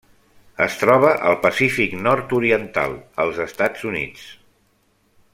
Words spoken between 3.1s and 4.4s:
els Estats Units.